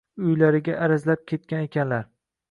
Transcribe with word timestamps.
uylariga 0.27 0.77
arazlab 0.85 1.21
ketgan 1.31 1.67
ekanlar. 1.67 2.09